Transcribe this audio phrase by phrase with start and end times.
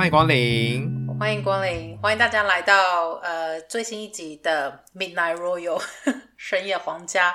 [0.00, 5.78] 欢迎光临，欢迎光临，欢迎大家来到呃最新一集的 Midnight Royal
[6.38, 7.34] 深夜皇家。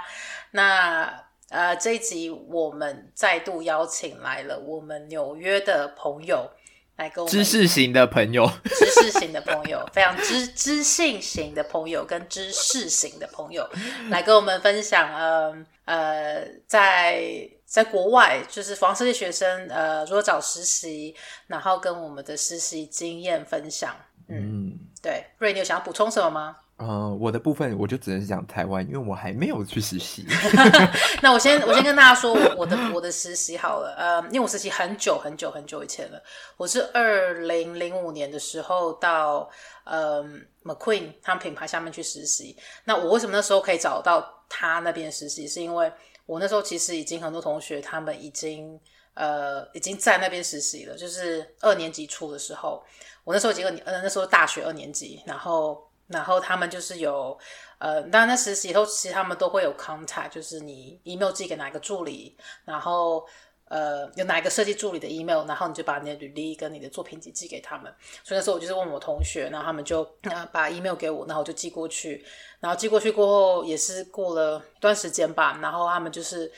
[0.49, 6.49] 那呃这一集我们再度邀请来了我们纽约的朋友。
[6.95, 13.70] 来跟我们知识型的朋友，知识型的朋友， 非常知知性型的朋友，跟知识型的朋友，
[14.09, 15.53] 来跟我们分享，呃
[15.84, 17.22] 呃，在
[17.65, 21.15] 在国外，就是服装设计学生，呃，如果找实习，
[21.47, 23.95] 然后跟我们的实习经验分享。
[24.27, 26.57] 嗯，嗯对，瑞，你有想要补充什么吗？
[26.77, 30.25] 呃，我的部分我就只能讲台湾，因为我还没有去实习。
[31.23, 36.21] 那我先我先跟大家说我的我的实习好了，呃，因为我实习很久很久很久以前了，
[36.57, 39.49] 我是二零零五年的时候到
[39.85, 40.21] 呃
[40.66, 42.57] McQueen 他们品牌下面去实习。
[42.83, 45.47] 那我为什么那时候可以找到他那边实习？
[45.47, 45.89] 是因为
[46.26, 48.80] 我那时候其实已经很多同学他们已经
[49.14, 52.84] 呃已经在那边实习了，就是二年级初的时候，
[53.23, 55.84] 我那时候已经呃那时候大学二年级，然后。
[56.08, 57.36] 然后他们就是有，
[57.80, 63.26] 呃，当然那实习后，其实他们都会有 contact，就是你 email 寄给哪个助理，然后
[63.67, 67.94] 呃，有哪一个设计助理的 email，然后你就把你的履历跟你的作品集寄给他们。
[68.23, 72.23] 所以那时候我就是问我同学，然后他们就呃把 email 给我，然后我就寄过去。
[72.59, 76.52] 然后寄过去过后，也是过了一段时间吧，然后他们就是。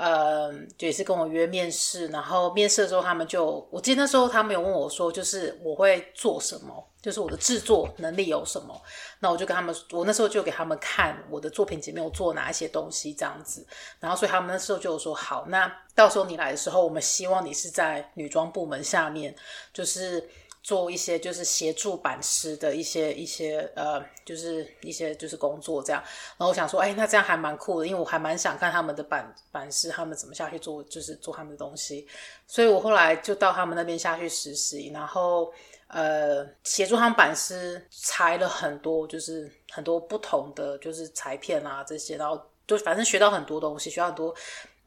[0.00, 8.80] 呃，就也是跟我约面试，然后面试的时候，他们就，我记得那时候他们有问我说，就是我会做什么，就是我的制作能力有什么，
[9.18, 13.66] 那我就跟他们，我那时候就给他们看我的作品集没有做哪一些东西这样子，
[14.00, 19.36] 然后所以他们那时候就有说，好，那到时候你来的时候，我们希望你是在女装部门下面，
[19.74, 20.26] 就是。
[20.62, 26.02] 做一些就是协助版师的一些一些呃，就是一些就是工作这样。
[26.36, 32.06] 然后我想说，哎，那这样还蛮酷的，因为我还蛮想看他们的版版师他们怎么下去做，就是做他们的东西。
[32.46, 35.52] 所以我后来就到他们那边下去实习，然后
[35.88, 44.34] 呃，协助他们版师裁了很多，就是很多不同的就是裁片啊这些，然后就反正学到很多东西，学到很多。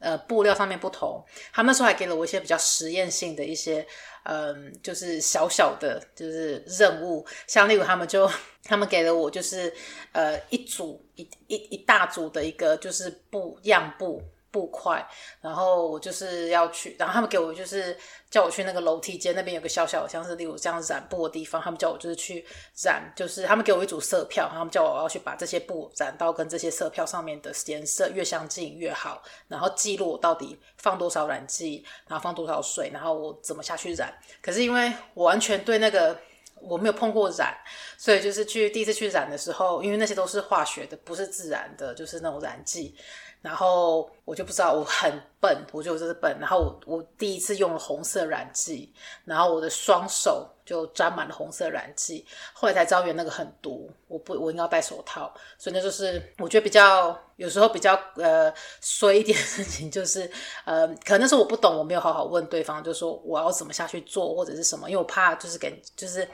[0.04, 3.86] 呃，布料上面不同，他们说还给了我一些比较实验性的一些，
[4.24, 8.30] 嗯，就是小小的，就是任务，像例如他们就
[8.62, 9.72] 他们给了我就是
[10.12, 14.22] 呃一组一一一大组的一个就是布样布。
[14.54, 15.04] 布块，
[15.40, 17.98] 然后我就是要去，然后他们给我就是
[18.30, 22.46] 叫我去那个楼梯间那边有个小小的像是例如这样染布的地方，他们叫我就是去
[22.84, 34.14] 染，就是他们给我一组色票，然后他们叫我要去把这些布染到跟这些色票上面的颜色越相近越好，然后记录我到底放多少染剂，然后放多少水，然后我怎么下去染。
[34.40, 36.16] 可是因为我完全对那个
[36.60, 37.52] 我没有碰过染，
[37.98, 42.94] 所以就是去第一次去染的时候，因为那些都是化学的，不是自然的，就是那种染剂。
[43.44, 46.34] 然后我就不知道，我很笨，我觉得我就是笨。
[46.40, 48.90] 然后我我第一次用了红色染剂，
[49.26, 52.24] 然后我的双手就沾满了红色染剂。
[52.54, 55.30] 后来才知道原来那个很毒，我不我应该戴手套。
[55.58, 58.50] 所以那就是我觉得比较有时候比较呃
[58.80, 60.30] 衰一点的事情，就是
[60.64, 66.26] 呃可能那时候我不懂，我没有好好问对方，就说我要怎么下去做或者是什么，因为我怕就是给就是。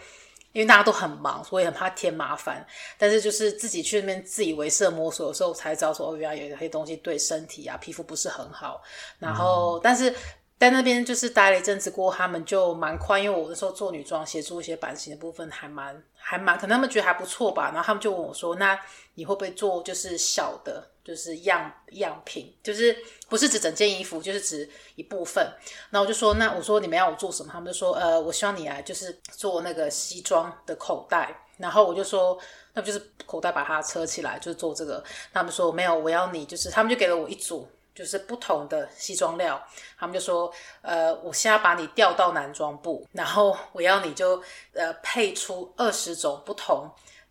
[0.52, 2.66] 因为大家都很忙，所以很怕添麻烦。
[2.98, 8.82] 但是就是自己去那边自以为是的摸索的时候，才知道说哦，原来有一些东西对身体啊、皮肤不是很好。
[9.18, 10.14] 然后，嗯、但是
[10.58, 17.70] 在那边就是待了一阵子过后，他们就蛮快，因为我那时候做女装，协助一些版型的部分还蛮还蛮，可能他们觉得还不错吧。
[17.72, 18.78] 然后他们就问我说：“那
[19.14, 22.96] 你会不会做就是小的？”就是样样品，就是
[23.28, 25.50] 不是指整件衣服，就是指一部分。
[25.90, 27.50] 那我就说，那我说你们要我做什么？
[27.52, 31.34] 他们就说，呃，我希望你来就是做那个西装的口袋。
[31.56, 32.38] 然后我就说，
[32.72, 35.02] 那不就是口袋把它车起来，就是做这个。
[35.32, 39.62] 他们说没有，我要你就是，他们就给了我一组就是不同的西装料。
[39.98, 40.50] 他们就说，
[40.80, 46.90] 呃，我现在把你调到男装部，然后我要你就呃配出二十种不同。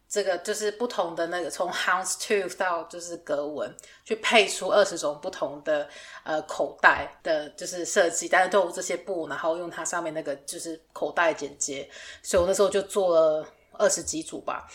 [0.09, 3.71] 这个就是不同的那个，从 houndstooth 到就是格纹，
[4.03, 5.87] 去配出二十种不同的
[6.23, 11.87] 呃口袋的，就是设计，但是都有这些布，然后用它上面那个就是口袋剪接，
[12.23, 14.67] 所以我那时候就做了二十几组吧。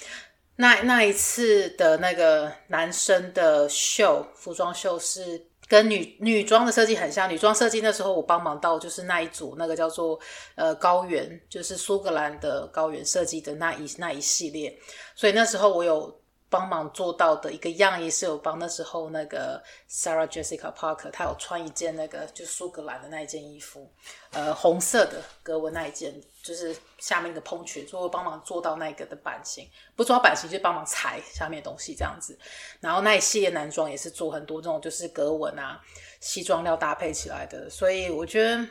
[0.56, 5.44] 那那一次的那个男生的秀，服装秀是。
[5.68, 10.18] 跟女女装的设计很像，女装设计那时候我帮忙到就是那一组那个叫做
[10.54, 14.76] 呃高原，就是苏格兰的高原设计的那一那一系列，
[15.14, 16.20] 所以那时候我有。
[16.50, 23.90] 帮忙做到的一个样衣是有帮那时候那个 Sarah Jessica Parker，她有穿一件那个就苏格兰的那一件衣服，
[24.30, 32.38] 呃，红色的格纹那一件，就是下面的蓬裙，所以我帮忙做到那个的版型，不做版型就帮忙裁下面的东西这样子。
[32.80, 35.80] 然后那一系列男装也是做很多这种就是格纹啊，
[36.20, 38.62] 西装料搭配起来的，所以我觉得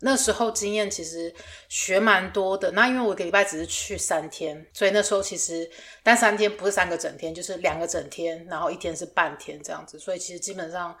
[0.00, 1.34] 那时候经验其实
[1.70, 2.70] 学蛮多的。
[2.72, 5.70] 那因为我一个礼拜只是去三天，所以那时候其实
[6.02, 9.98] 但三天不是三个整天，就是两个整天，然后一天是半天这样子。
[9.98, 10.94] 所以其实基本上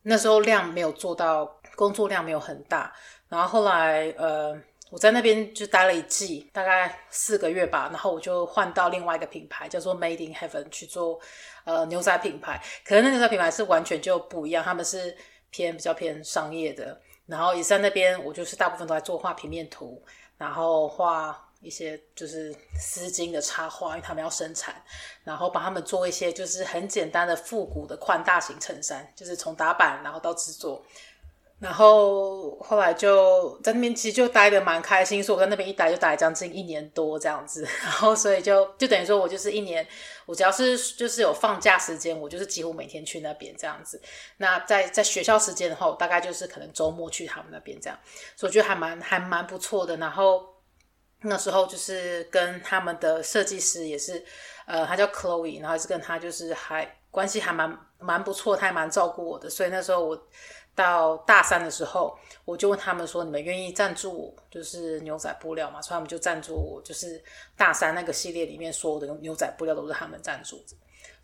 [0.00, 1.44] 那时候量没有做到，
[1.76, 2.90] 工作量没有很大。
[3.28, 4.58] 然后后来呃。
[4.90, 11.20] 我在那边就待了一季，大概四个月吧，然后我就换到另外一个品牌，叫做 Made in Heaven 去做
[11.64, 12.62] 呃牛仔品牌。
[12.84, 15.14] 可能那牛仔品牌是完全就不一样，他们是
[15.50, 16.98] 偏比较偏商业的。
[17.26, 20.02] 然后也在那边，我就是大部分都在做画平面图，
[20.38, 24.74] 然后画一些就是丝巾的插画，因为他们要生产，
[25.24, 30.82] 然后帮他们做一些就是很简单的复古的宽大型衬衫，就是从打版然后到制作。
[31.60, 37.66] 然后后来就在那边，其实就待的蛮开心，所以我在那边一待就待将近一年多这样子。
[37.82, 39.84] 然后所以就就等于说我就是一年，
[40.24, 44.00] 我只要是就是有放假时间，我就是几乎每天去那边这样子。
[44.36, 47.98] 那在在学校时间的话，我大概就是可能周末去他们那边这样，
[48.36, 49.96] 所以我觉得还蛮还蛮不错的。
[49.96, 50.46] 然后
[51.22, 54.24] 那时候就是跟他们的设计师也是，
[54.64, 59.50] 呃，他叫 Chloe，然后也是跟他就是还关系还蛮蛮不错，他还蛮照顾我的。
[59.50, 60.28] 所以那时候我。
[60.78, 67.20] 到大三的时候，我就问他们说：“你们愿意赞助，就是牛仔布料嘛？”所以他们就赞助我，就是
[67.56, 70.62] 大三那个系列里面所有的牛仔布料都是他们赞助。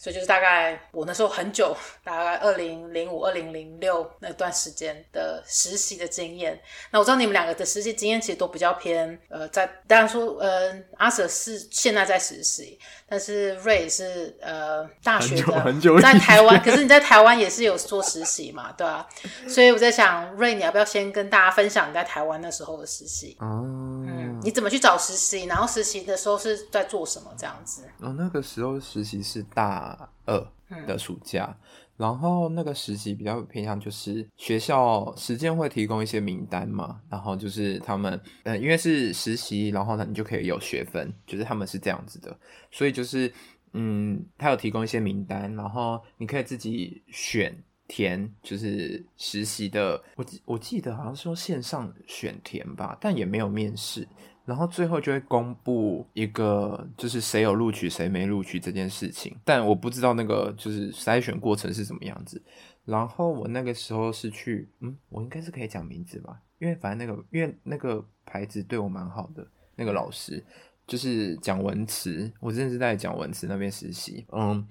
[0.05, 1.75] 所以就是大概我那时候很久，
[2.05, 6.61] 大概二零零五、二零零六那段时间的实习的经验。
[6.91, 12.79] 那我知道你们两个的实习经验其实都比较偏呃，在当然说呃，阿 Sir 是现在在实习，
[13.09, 16.63] 但是 Ray 是呃大学的，在台湾。
[16.63, 19.07] 可是你在台湾也是有做实习嘛，对啊。
[19.49, 23.39] 所以我在想，Ray 你要不要先跟大家分享你在台湾那时候的实习？
[23.41, 25.47] 哦，嗯，你怎么去找实习？
[25.47, 27.35] 然后实习的时候是在做什么？
[27.37, 27.83] 这样子？
[28.01, 30.09] 哦，那个时候实习是大。
[30.27, 30.43] 二
[30.87, 31.61] 的暑假，嗯、
[31.99, 42.35] 然后那个实习比较偏向就是学校时间会提供一些名单嘛，然后就是他们，呃，因为是实习，然后呢你就可以有学分，就是他们是这样子的，
[42.71, 43.31] 所以就是，
[43.75, 47.55] 嗯，他有提供一些名单，然后你可以自己选
[47.87, 54.09] 填，就是实习的，我我记得好像是说线上选填吧，但也没有面试。
[54.45, 59.35] 然后最后就会公布一个，就是谁有录取，谁没录取这件事情。
[59.43, 62.43] 但我不知道那个就是筛选过程是什么样子。
[62.85, 69.47] 然后我那个时候是去，嗯，我应该是可以讲名字吧，因为反正那个，因为那个牌子对我蛮好的，
[69.77, 70.45] 那个老师
[70.87, 74.27] 就是蒋文慈，我真的是在蒋文慈那边实习。
[74.31, 74.69] 嗯，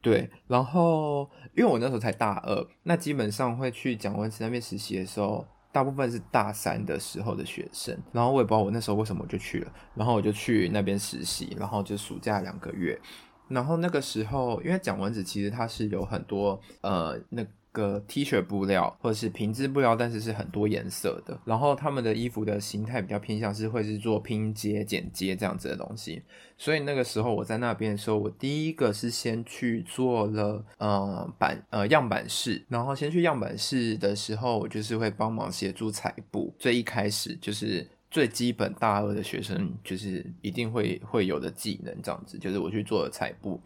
[0.00, 0.30] 对。
[0.46, 5.46] 然后因为我那时候才大二，那基本上会去蒋文慈那边实习的时候。
[5.72, 13.00] 大部分是大三的时候的学生，然后我也不知道我那时候为什么就去了，然后我就去那边实习，然后就暑假两个月，
[13.48, 26.22] 然后那个时候因为讲文子其实它是有很多呃那个 T 恤布料或者是平织布料，但是是很多颜色的，然后他们的衣服的形态比较偏向是会是做拼接、剪接这样子的东西。
[26.58, 36.54] 所以那个时候我在那边的时候，我第一个是先去做了呃版呃样板室，然后先去样板室的时候，我就是会帮忙协助裁布。
[36.58, 43.58] 最一开始就是最基本大二的学生就是一定会会有的技能这样子，就是我去做了裁布，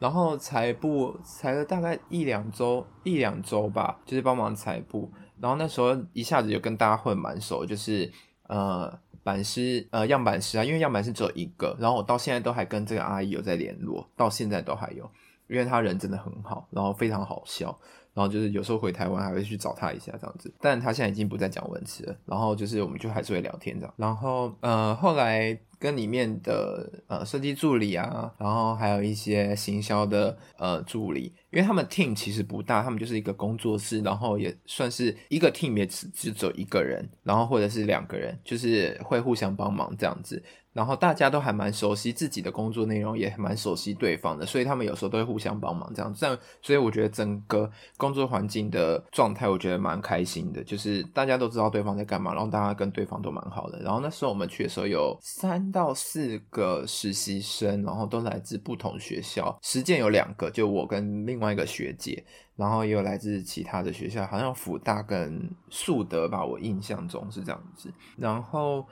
[0.00, 5.08] 然后裁布裁了大概一两周一两周吧，就是帮忙裁布。
[5.38, 8.10] 然后那时候一下子就跟大家混蛮熟，就是
[8.48, 8.98] 呃。
[9.22, 15.04] 版师呃样板师啊，因为样板师只有一个，然后我到现在都还跟这个阿姨有在联络，到现在都还有，
[15.46, 17.66] 因为她人真的很好，然后非常好笑，
[18.14, 25.56] 然后就是有时候回台湾还会去找她一下这样子，但她现在已经不再讲文词了，然后就是我们就还是会聊天这样，然后呃后来。
[25.80, 40.40] 跟里面的呃设计助理啊，然后还有一些行销的呃助理，因为他们 team 其实不大，他们就是一个工作室，然后也算是一个 team 也只只走一个人，然后或者是两个人，就是会互相帮忙这样子。
[40.72, 46.14] 然后大家都还蛮熟悉自己的工作内容，也蛮熟悉对方的，所以他们有时候都会互相帮忙这样。
[46.14, 53.80] 这样，所以我觉得整个工作环境的状态，我觉得蛮开心的，就是大家都知道对方在干嘛，然后大家跟对方都蛮好的。
[53.82, 62.24] 然后那时候我们去的时候有三到四个实习生，然后都来自不同学校，实践有两个，就我跟另外一个学姐，
[62.54, 67.92] 然后也有来自其他的学校，好像辅大跟树德吧，我印象中是这样子。
[68.16, 68.86] 然后。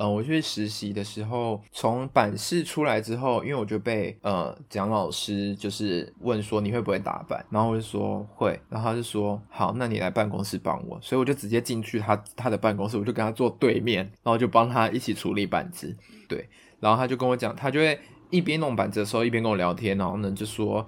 [0.00, 15.94] 呃，我去实习的时候，从版室出来之后，因为我就被呃蒋老师就是问说你会不会打版，然后我就说会，然后他就说好，那你来办公室帮我，所以我就直接进去他他的办公室，我就跟他坐对面，然后就帮他一起处理板子，
[16.26, 16.48] 对，
[16.80, 17.98] 然后他就跟我讲，他就会
[18.30, 20.86] 一边弄板子的时候一边跟我聊天，然后呢就说。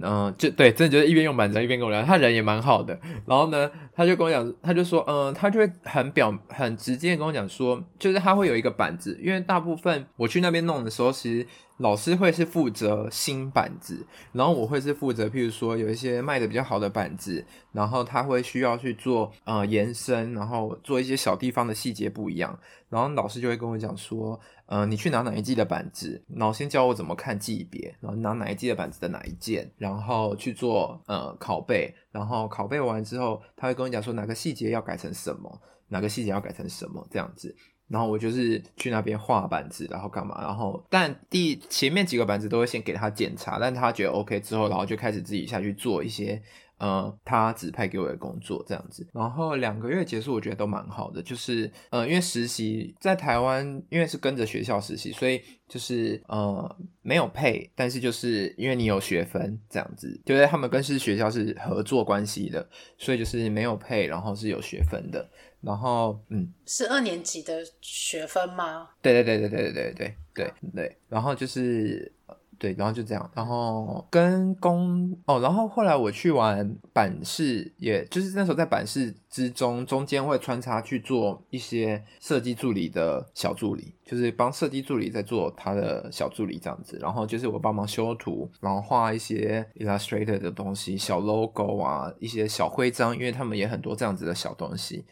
[0.00, 2.98] 嗯、就对，真的就是一边用板子一边跟我聊，他人也蛮好的。
[3.26, 11.46] 然后呢，他就跟我讲，他就说，嗯、他就会很表很直接跟我讲说，就是他会有一个板子，因为大部分我去那边弄的时候，其实。
[11.78, 22.56] 老师会是负责新板子，然后我会是负责，譬如说有一些卖的比较好的板子，然后他会需要去做呃延伸，然后做一些小地方的细节不一样，
[22.88, 37.54] 然后老师就会跟我讲说，呃，你去拿哪一季的板子，然后先教我怎么看季别，然后拿哪一季的板子的哪一件，然后去做呃拷贝，然后拷贝完之后，他会跟我讲说哪个细节要改成什么，哪个细节要改成什么这样子。
[37.88, 40.40] 然后我就是去那边画板子，然后干嘛？
[40.40, 46.40] 然后但第前面几个板子都会先给他检查，但他觉得 OK 之后，然后就开始自己下去做一些
[46.78, 49.06] 呃他指派给我的工作这样子。
[49.12, 65.28] 然后两个月结束，我觉得都蛮好的，就是呃因为实习在台湾，因为是跟着学校实习，所以就是呃没有配，但是就是因为你有学分这样子，就是他们跟是学校是合作关系的，所以就是没有配，然后是有学分的。
[65.64, 68.88] 然后，嗯，是二年级的学分吗？
[69.00, 70.98] 对对对对对对对对对对。
[71.08, 72.12] 然后就是，
[72.58, 73.30] 对，然后就这样。
[73.34, 86.98] 然后跟工哦，然后后来我去玩板式，也就是那时候在板式之中，中间会穿插去做一些设计助理的小助理，就是帮设计助理在做他的小助理这样子。
[87.00, 95.04] 然后就是我帮忙修图，然后画一些 Illustrator 的东西，小 logo 啊，一些小徽章，因为他们也很多这样子的小东西。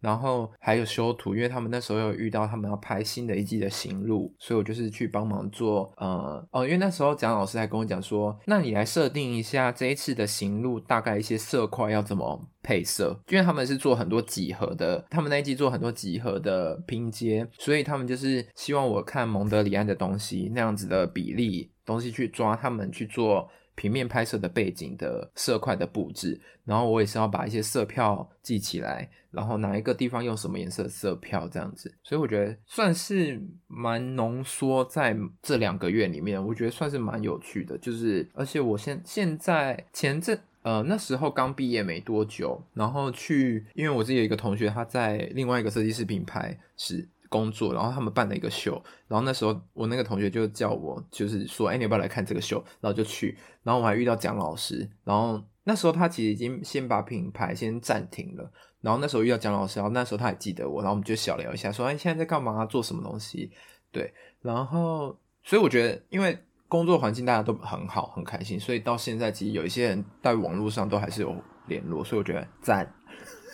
[0.00, 5.92] 然后还有修图，因为他们那时候有遇到他们要拍新的一季的行录，所以我就是去帮忙做。
[5.96, 23.48] 呃哦，因为那时候蒋老师还跟我讲说，那你来设定一下这一次的行录大概一些色块要怎么配色，因为他们是做很多几何的，他们那一季做很多几何的拼接，所以他们就是希望我看蒙德里安的东西那样子的比例东西去抓他们去做。
[23.80, 47.08] 平面拍摄的背景的色块的布置，然后我也是要把一些色票记起来，然后哪一个地方用什么颜色色票这样子，所以我觉得算是蛮浓缩在这两个月里面，我觉得算是蛮有趣的，就是而且我现现在前阵呃那时候刚毕业没多久，然后去，因为我自己有一个同学他在另外一个设计师品牌是。
[47.30, 48.72] 工作，然后他们办了一个秀，
[49.08, 52.62] 然后那时候我那个同学就叫我，就是说，哎，你要不要来看这个秀？
[52.80, 62.66] 然后就去，然后我还遇到蒋老师，然后那时候他其实已经先把品牌先暂停了，然后那时候遇到蒋老师，然后那时候他还记得我，然后我们就小聊一下，说，哎，现在在干嘛？
[62.66, 63.50] 做什么东西？
[63.92, 66.36] 对，然后所以我觉得，因为
[66.68, 71.34] 工作环境大家都很好，很开心，所以到现在其实有一些人在网络上都还是有
[71.68, 72.92] 联络，所以我觉得赞。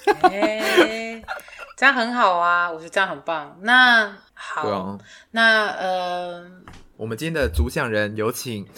[1.76, 3.59] 这样很好啊，我觉得这样很棒。
[3.61, 4.99] 那好，啊、
[5.33, 6.42] 那呃，
[6.97, 8.66] 我们今天的主讲人有请。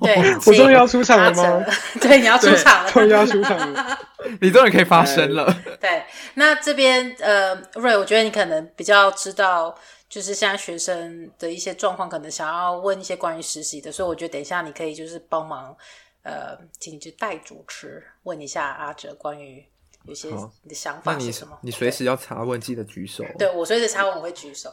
[0.00, 1.64] 对，我终于要出场了吗？
[2.00, 3.98] 对，你要出场了，终于要出场了，
[4.40, 5.52] 你终于可以发声了。
[5.80, 6.04] 对，
[6.34, 9.76] 那这边呃，Ray，我觉得你可能比较知道，
[10.08, 15.76] 就是现在学生的一些状况，可能想要问一些关于实习的，所以我觉得等一下你可以就是帮忙，
[16.22, 19.64] 呃，请你去代主持，问一下阿哲关于。
[20.06, 20.28] 有些
[20.62, 21.58] 你的想法是什么？
[21.62, 23.24] 你随时要查问，记得举手。
[23.38, 24.72] 对，我随时查问，我会举手。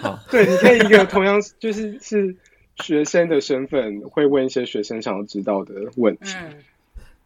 [0.00, 2.34] 好， 对，你可以一个同样就是是
[2.82, 6.34] 学生的身份，会问一些学生想要知道的问题。
[6.38, 6.64] 嗯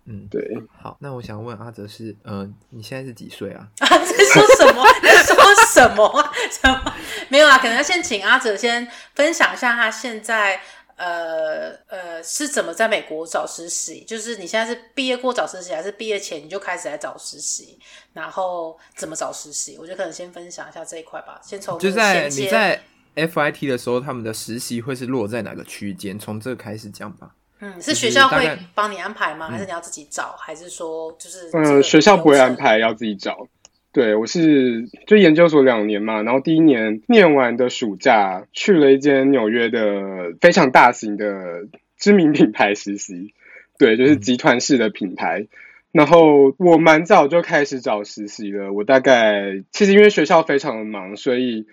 [0.07, 0.59] 嗯，对。
[0.83, 3.67] 好，那我想问阿哲是，嗯、呃，你现在是几岁啊？
[3.81, 4.85] 啊， 在说什么？
[5.03, 5.37] 在说
[5.73, 6.33] 什么？
[6.51, 6.95] 什么？
[7.29, 10.61] 没有啊，可能要先请阿哲先分享一下他现在。
[10.97, 14.05] 呃呃，是怎么在美国找实习？
[14.05, 17.79] 就是你现在是毕业过找实习，还是毕业前你就开始来找实习？
[18.13, 19.77] 然后怎么找实习？
[19.79, 21.41] 我觉得可能先分享一下这一块吧。
[21.43, 22.81] 先从就在你在
[23.17, 26.19] FIT 的时候，他们的实习会是落在哪个区间？
[26.19, 27.31] 从这个开始讲吧。
[27.61, 29.49] 嗯，是学校会帮你安排吗？
[29.49, 30.37] 还是你要自己找？
[30.37, 33.47] 嗯、还是说就是呃，学校不会安排，要自己找。
[33.95, 43.33] 对，我是就研究所两年嘛，然后第一年念完的暑假去了一间纽约的非常大型的知名品牌实习，
[43.79, 45.41] 对，就是集团式的品牌。
[45.41, 45.49] 嗯、
[45.93, 51.67] 然后我蛮早就开始找实习了，我大概其实因为学校非常的忙，所以。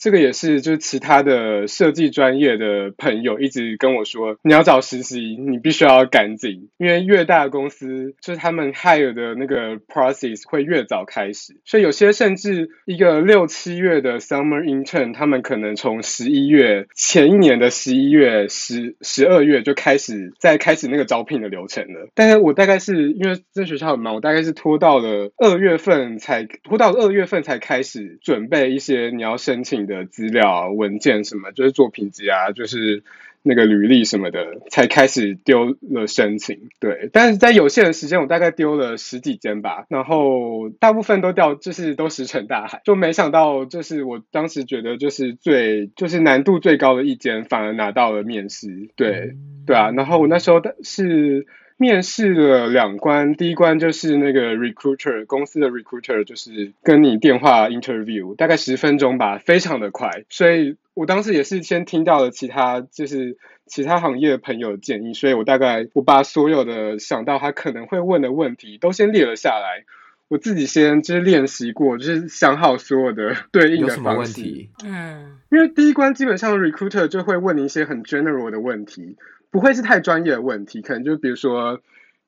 [0.00, 22.08] 这个也是，就是其他的设计专业的朋友一直跟我说，你要找实习，你必须要赶紧，因为越大的公司，就是他们 hire 的那个 process 会越早开始，所以有些甚至一个六七月的 summer intern，他们可能从十一月前一年的十一月、十十二月就开始在开始那个招聘的流程了。
[22.14, 33.02] 但是我大概是因为这学校很忙，我大概是拖到了二月份才拖到二月份才开始准备一些你要申请的资料、文件什么，就是作品集啊，就是
[33.42, 36.68] 那个履历什么的，才开始丢了申请。
[36.78, 42.80] 对，但是在有限的时间，我大概丢了十几间吧，然后大部分都掉，就是都石沉大海。
[42.84, 48.88] 就没想到，就是我当时觉得就是最就是难度最高的一间，反而拿到了面试。
[48.94, 49.34] 对，
[49.66, 51.46] 对啊，然后我那时候的是。
[51.80, 60.24] 面试了两关，第一关就是那个 recruiter 公司的 recruiter，就是跟你电话 interview，大概十分钟吧，非常的快。
[60.28, 69.86] 所以我当时也是先听到了其他就是其他行业的朋友的建议，所以我大概我把所有的想到他可能会问的问题都先列了下来，
[70.28, 74.42] 我自己先就是练习过，就是想好所有的对应的方式。
[74.84, 79.16] 嗯，因为第一关基本上 recruiter 就会问你一些很 general 的问题。
[79.50, 81.80] 不会是太专业的问题，可能就比如说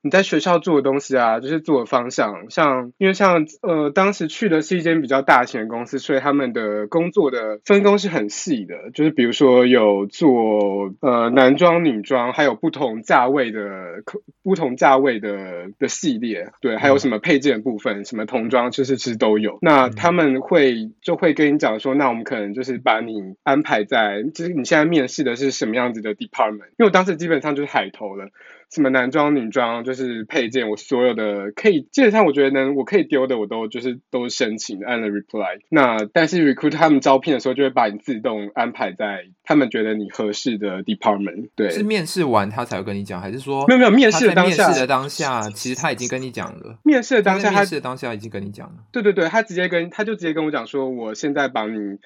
[0.02, 14.02] 你在学校做的东西啊，就是做的方向，像因为像呃当时去的是一间比较大型的公司，所以他们的工作的分工是很细的，就是比如说有做呃男装、女装，还有不同价位的
[14.42, 19.58] 不同价位的的系列，对，还有什么配件部分，什么童装，就是其实都有。
[19.62, 28.30] 那他们会就会跟你讲说，那我们可能就是把你安排在，就是你现在面试的是什么样子的 department，因为我当时基本上就是海投了。
[28.72, 35.60] 什么男装、女装，就是配件，我所有的可以，基本上我觉得能我可以丢的，我都就是都申请按了 reply。
[35.68, 41.50] 那但是 recruit 他们招聘的时候，就会把你自动安排在他们觉得你合适的 department。
[41.54, 44.64] 对，是面试完他才会跟你讲，还是说没有没有面试的当下？
[44.64, 46.78] 面试的当下，其实他已经跟你讲了。
[46.82, 48.76] 面试的当下，他面试的当下已经跟你讲了。
[48.90, 51.98] 对对对，他直接跟他就直接跟我讲说，我现在帮你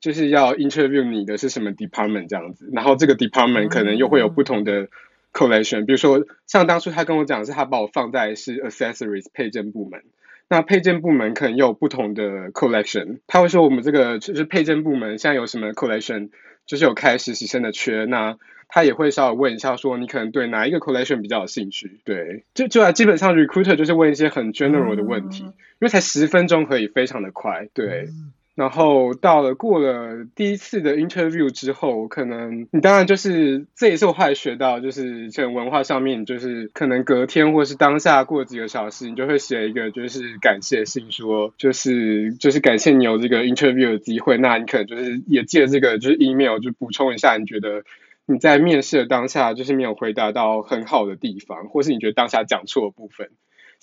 [0.00, 4.88] 就是要 interview 你的是什么 department 这样子，然后这个 department 可能又会有不同的。
[5.34, 10.02] collection，比如说像当初他跟我讲是，他把我放在是 accessories 配件部门，
[10.48, 16.30] 那配件部门可能有不同的 collection，他会说我们这个就是配件部门现在有什么 collection，
[16.64, 18.38] 就是有开实习生的缺，那
[18.68, 28.08] 他也会稍微问一下说你可能对哪一个 collection 比较有兴趣，对，就就基本上 recruiter 就是问一些很 general 的问题，因为才十分钟可以非常的快，对。
[28.54, 44.38] 然后到了过了第一次的 interview 之后，可能你当然就是这也是我后来学到，就是这种文化上面，就是可能隔天或是当下过几个小时，你就会写一个就是感谢信，说就是就是感谢你有这个 interview 的机会。
[44.38, 47.82] 那你可能就是也借这个就是 email 就补充一下，你觉得
[48.24, 53.30] 你在面试的当下就是没有回答到很好的地方，或是你觉得当下讲错的部分。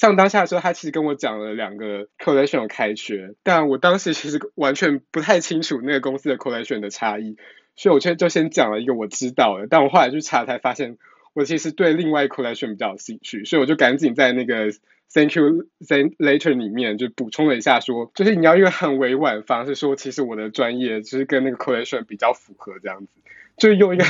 [0.02, 7.38] 像当下的时候，他其实跟我讲了两个 collection 开缺，但我当时其实完全不太清楚那个公司的 collection 的差异，
[7.76, 10.98] 所以我就就先讲了一个我知道的，但我后来去查才发现，
[11.36, 14.72] 我其实对另外一个 collection 比较有兴趣，所以我就赶紧在那个
[15.14, 23.12] thank you thank later 里面就补充了一下说，说就是你要用很委婉的方式说，其实我的专业就是跟那个 collection 比较符合这样子。
[23.58, 24.04] 就用一个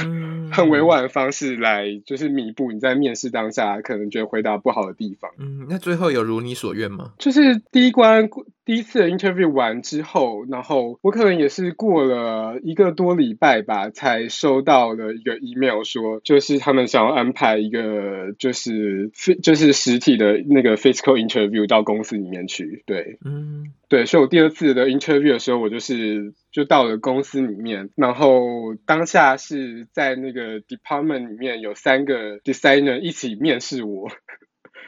[0.51, 5.32] 很委婉的方式来，就是弥补你在面试当下可能觉得回答不好的地方。
[5.38, 7.13] 嗯，那最后有如你所愿吗？
[7.19, 8.30] 就是第一关
[8.63, 22.84] 第一次的 interview 完之后，然后我可能也是过了一个多礼拜吧，才收到了一个 email 说，就是他们想要安排一个就是就是实体的那个 physical interview 到公司里面去。
[22.86, 23.73] 对，嗯。
[23.91, 34.10] 对，所以我第二次的 interview 的时候，我就是就到了公司里面，然后当下是在那个 department 里面有三个 designer 一起面试我，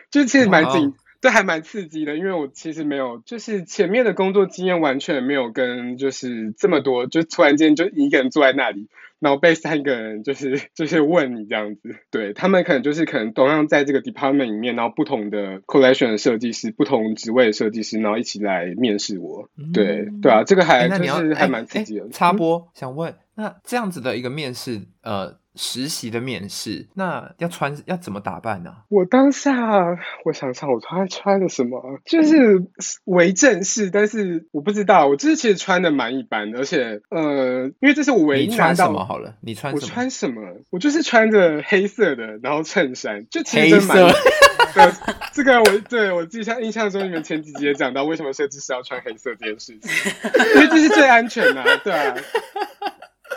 [0.09, 8.87] 就其实蛮紧.这还蛮刺激的，因为我其实没有，就是前面的工作经验完全没有跟就是这么多，就突然间就一个人坐在那里。
[9.23, 22.09] 然后被三个人就是就是问你这样子，对，他们可能就是可能同样在这个 department 里面，然后不同的 collection 的设计师，不同职位的设计师，然后一起来面试我，对对啊，这个还就是还蛮刺激的。
[22.09, 25.41] 插播想问，那这样子的一个面试，呃。
[25.55, 28.69] 实习的面试，那要穿要怎么打扮呢？
[28.69, 28.77] 啊？
[28.89, 29.53] 我当下
[30.25, 31.81] 我想想，我穿穿的什么？
[32.05, 32.65] 就是
[33.05, 39.81] 为正式，但是我不知道，我就是其实穿的蛮一般的，而且呃，因为这是我唯一穿什么好了，你穿什么？
[39.81, 40.41] 我穿什么？
[40.69, 43.97] 我就是穿着黑色的，然后衬衫，就其实蛮。
[44.73, 44.91] 对，
[45.33, 50.11] 这个我对我记下印象中，你们前几集也讲到为什么设计师要穿黑色这件事情，
[50.55, 52.15] 因为这是最安全的，啊，对啊。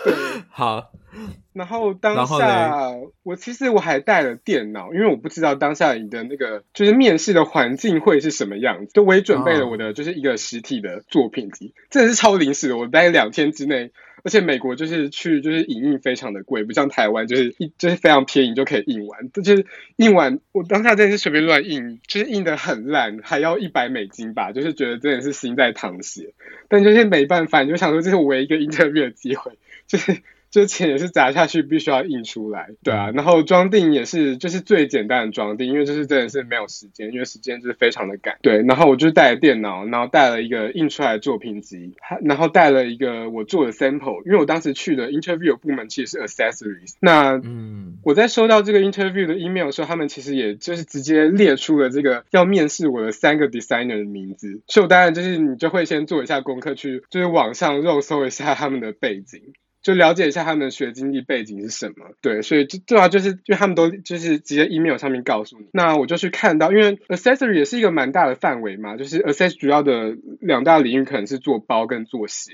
[0.05, 0.15] 对，
[0.49, 0.93] 好。
[1.53, 13.91] 然后当下我其实我还带了电脑，因为我不知道当下你的那个就是面试的环境会是什么样子，就我也准备了我的就是一个实体的作品集，真的是超临时的，我待两天之内，
[14.23, 19.65] 而且美国就是去就是影印非常的贵，不像台湾就是一就是非常便宜就可以印完，就是
[19.97, 26.35] 印完我当下真的是随便乱印，就是印的很烂，还要一百美金吧，就是觉得真的是心在淌血，
[26.69, 29.53] 但就是没办法，你就想说这是我唯一一个 interview 的机会，
[29.87, 30.19] 就是。
[30.51, 33.11] 就钱也是砸下去，必须要印出来，对啊。
[33.11, 38.63] 然后装订也是，就是最简单的装订，因为就是真的是没有时间，因为时间就是非常的赶，对。
[38.63, 46.95] 然后我就带了电脑，然后带了一个印出来的作品集，然后带了一个我做的 sample，因为我当时去的 interview 部门其实是 accessories。
[47.01, 59.41] 那嗯，我在收到这个 interview 的 email 的时候，他们其实也就是直接列出了这个要面试我的三个 designer 的名字，所以我当然就是你就会先做一下功课，去就是网上肉搜一下他们的背景。
[59.87, 72.51] 就了解一下他们的学经历背景是什么，对，所以就主要就是，因为他们都就是直接 email 上面告诉你，那我就去看到，因为 accessory 也是一个蛮大的范围嘛，就是 access 主要的两大领域可能是做包跟做鞋，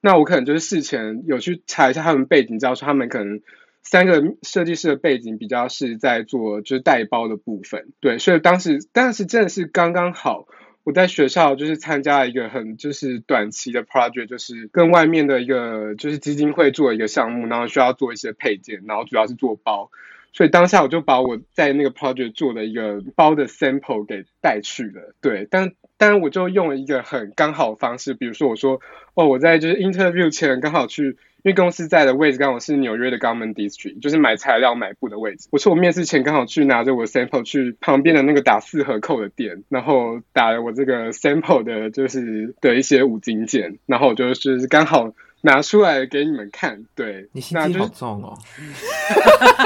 [0.00, 3.40] 那我可能就是事前有去查一下他们背景，知道说他们可能
[3.84, 10.48] 三个设计师的背景比较是在做就是带包的部分，对，所以当时当时真的是刚刚好。
[10.84, 19.90] 我在学校就是参加了一个很就是短期的 project，就是跟外面的一个就是基金会做一个项目，然后需要做一些配件，然后主要是做包，
[20.32, 28.80] 所以当下我就把我在那个 project 做的一个包的 sample 给带去了，对，但但我就用了一个很刚好的方式，比如说我说
[29.14, 31.16] 哦，我在就是 interview 前刚好去。
[31.44, 35.46] 因为公司在的位置刚好是纽约的 Government District，就是买材料买布的位置。
[35.52, 45.14] 我说我面试前刚好去拿着我 sample 去旁边的那个打四合扣的店，然后打了我这个 sample 的就是的一些五金件，然后我就就是刚好。
[45.44, 48.38] 拿出来给你们看，对，你心机好重哦，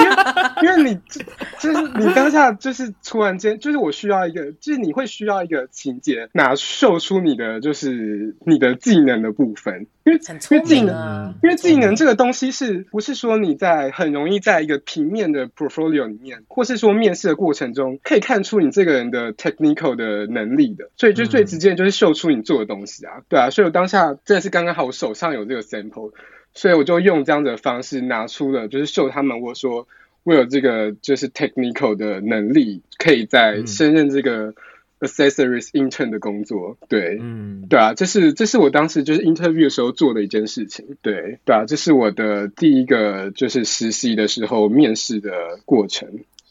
[0.01, 1.01] 因为因为你
[1.61, 10.19] 就是你当下就是突然间就是我需要一个，就是你会需要一个情节，拿秀出你的就是你的技能的部分，因为
[10.51, 25.68] 因为技能，因为技能这个东西是不是说你在很容易在一个平面的 portfolio 里面，或是说面试的过程中可以看出你这个人的 technical 的能力的，所以就最直接就是秀出你做的东西啊，对啊，所以我当下真的是刚刚好，我手上有这个。
[25.69, 26.13] sample，
[26.55, 29.87] 所以我就用这样的方式拿出了，就是秀他们，我说
[30.25, 34.55] 我有这个就是 technical 的能力，可以在胜任这个
[35.01, 36.77] accessories intern 的工作。
[36.89, 40.97] 对，嗯，对啊，这是这是我当时就是 interview 的时候做的一件事情。
[41.03, 46.09] 对，对啊，这是我的第一个就是实习的时候面试的过程。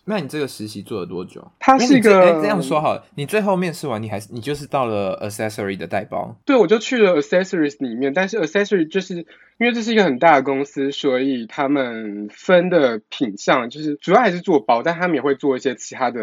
[0.09, 1.45] 那你这个实习做了多久？
[1.59, 6.35] 他是一个这，这样说好了，你最后面试完，你还是你就是到了 accessory 的带包。
[6.45, 9.15] 对，我就去了 accessories 里面，但是 accessory 就是
[9.57, 16.21] 因为这是一个很大的公司，所以他们分的品项就是主要还是做包，但他们也会做一些其他的，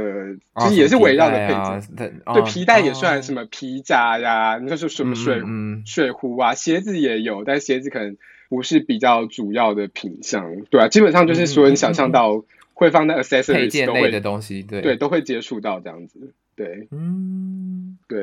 [0.60, 1.54] 其实也是围绕的配置。
[1.54, 8.16] 啊对，哦、皮带也算什么皮夹呀，你说是什么水、嗯嗯、水壶啊，鞋子也有，但鞋子可能
[8.54, 10.62] 不是比较主要的品项。
[10.70, 12.44] 对啊，基本上就是所有你想象到。
[12.76, 18.20] 会放在 accessories 配件类的东西，对对，都会接触到这样子，对，嗯，对。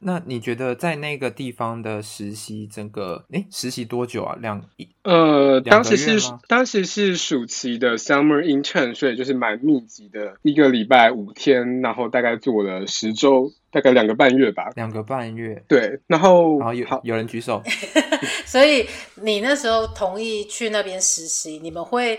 [0.00, 4.36] 那你觉得在那个地方的实习，整个诶，实习多久啊？
[4.38, 4.62] 两
[5.02, 14.70] 呃，当时是当时是暑期的 summer intern，所以就是蛮密集的，一个礼拜五天，然后大概做了十周，大概两个半月吧。
[14.74, 16.00] 两个半月，对。
[16.06, 17.62] 然后然后有好有人举手，
[18.46, 22.18] 所以你那时候同意去那边实习，你们会？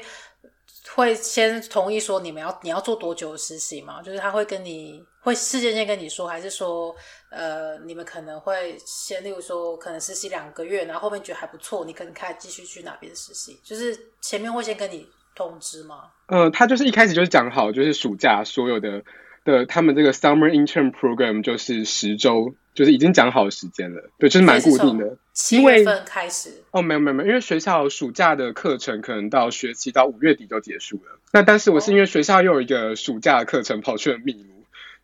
[0.96, 4.02] 会先同意说你们要你要做多久的实习吗？
[4.02, 6.96] 就是他会跟你会事先先跟你说，还是说
[7.30, 13.60] 呃你们可能会先例如说可能实习两个月，然后后面觉得还不错，你可能开始继续去哪边实习？
[13.64, 16.06] 就是前面会先跟你通知吗？
[16.30, 19.04] 呃，他就是一开始就是讲好，就是暑假所有的
[19.48, 22.54] 的他们这个 summer intern program 就是十周。
[22.78, 25.18] 就是已经讲好时间了，对，就是蛮固定的。
[25.34, 31.20] 七月份开始哦，没有没有没有，因为学校暑假的课程可能到学期到五月底就结束了。
[31.34, 34.57] 那但是我是因为学校又有一个暑假的课程跑去了秘鲁。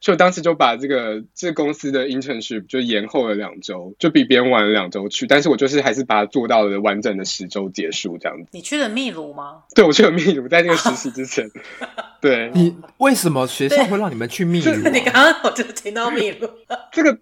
[0.04, 5.26] 所以当时就把这个这个公司的 internship 就延后了两周，就比别人晚了两周去。
[5.28, 8.50] 但是我就是还是把它做到了完整的十周结束这样子。
[8.52, 9.64] 你去了秘鲁吗？
[9.74, 11.50] 对，我去了秘鲁，在那个实习之前。
[12.20, 14.90] 对，你为什么学校会让你们去秘鲁啊？
[14.92, 16.50] 你刚刚我就听到秘鲁
[16.92, 17.18] 这个。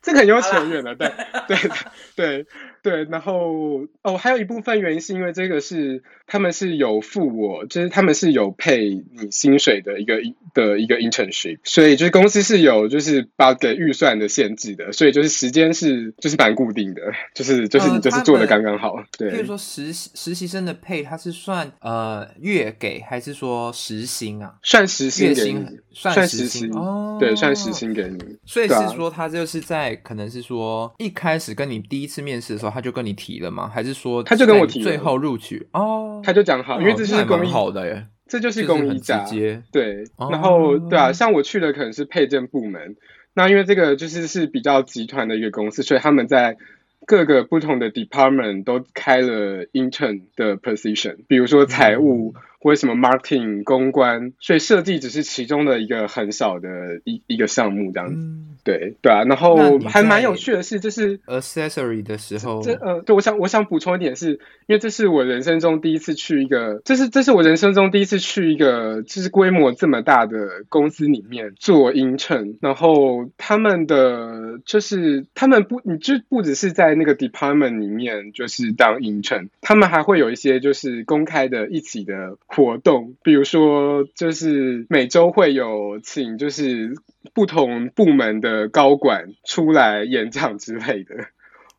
[0.00, 1.12] 这个很有前缘的，对
[1.48, 1.68] 对对
[2.14, 2.46] 对，
[2.88, 10.20] 然后哦，还有一部分原因是因为这个是他们是有付我，就是他们是有配你薪水的一个
[10.54, 17.02] 的一个 internship，所以就是公司是有就是把给预算的限制的，所以就是时间是就是蛮固定的，
[17.34, 18.94] 就是就是你就是做的刚刚好。
[18.94, 24.54] 呃、对，比如说实习实习生的配他是算呃月给还是说时薪啊？
[24.62, 28.18] 算时薪给你，算时薪，算时薪哦，对，算时薪给你。
[28.46, 29.96] 所以是说他就是在。
[30.08, 33.68] 可能是说一开始跟你第一次面试的时候，他就跟你提了吗？
[33.74, 36.22] 还是说他就跟我提最后录取哦？
[36.22, 39.26] 他就讲好，因为这是公益好的耶，这就是公益价。
[39.72, 42.94] 对，然后对啊，像我去的可能是配件部门，
[43.34, 46.56] 那因为这个就是是比较集团的一个公司，所以他们在
[47.04, 52.32] 各个不同的 department 都开了 intern 的 position，比如说财务。
[52.36, 56.68] 嗯或者什么 marketing 公关，所以设计只是其中的一个很少的
[57.04, 59.22] 一一个项目这样子，嗯、对对啊。
[59.22, 64.32] 然后还蛮有趣的是，这是 accessory 的时候，这呃，对，我想我想补充一点是，
[64.66, 82.36] 因为这是我人生中第一次去一个，这是这是我人生中第一次去一个就是规模这么大的公司里面做 intern，然后他们的就是他们不，你就不只是在那个 department 里面就是当 intern，他们还会有一些就是公开的一起的。
[82.48, 86.94] 活动，比如说，就是每周会有请，就是
[87.34, 91.14] 不同部门的高管出来演讲之类的，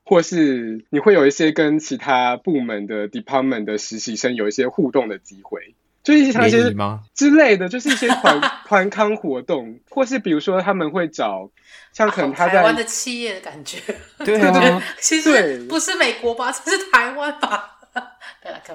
[0.04, 6.74] 或是你会有一些跟其他部门的 department 的实习生有一些互动的机会，就是一些
[7.16, 11.50] 之类的，就是一些团 团康活动，或是比如说他们会找，
[11.94, 13.80] 像可能他在台湾的企业的感觉，
[14.24, 17.78] 对啊， 其实不是美国吧，这是台湾吧。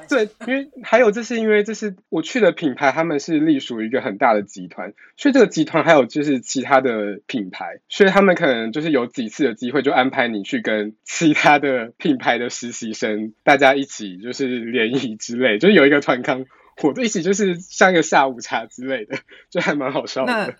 [0.09, 16.45] 对，因为还有，这是因为这是我去的品牌，他们是隶属于一个很大的集团，所以这个集团还有就是其他的品牌，所以他们可能就是有几次的机会，就安排你去跟其他的品牌的实习生，大家一起就是联谊之类，就是有一个团康
[16.77, 19.17] 活动，一起就是像一个下午茶之类的，
[19.51, 20.55] 就还蛮好笑的。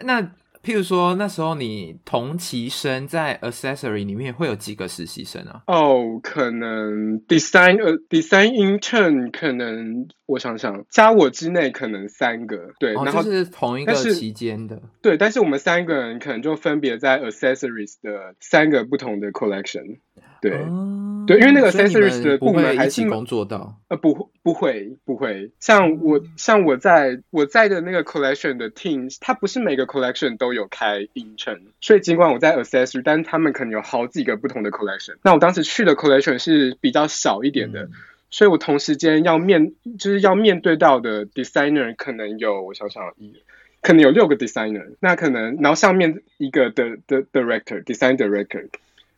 [0.00, 0.32] 那那。
[0.62, 5.62] 譬如说，那时候你同期生在 accessory 里面会有几个实习生啊？
[5.66, 19.98] 哦，oh, 可能 design 呃 design intern 可能我想想，加我之内可能三个，对，哦、然后是同一个期间的，对，但是我们三个人可能就分别在 accessories 的三个不同的 collection。
[20.42, 25.52] 对，哦、对，因为那个 accessories 的部门还是工作到，呃，不，不会，不会。
[25.60, 35.14] 像我，像我在我在的那个 collection 的 team，它不是每个 collection 都有开 intern，所以尽管我在 accessories，但他们可能有好几个不同的 collection。
[35.22, 37.90] 那我当时去的 collection 是比较小一点的，嗯、
[38.28, 43.32] 所以我同时间要面，就是要面对到的 designer 可能有，我想想，一，
[43.80, 48.66] 可能有六个 designer，那可能，然后上面一个的的 director，design director。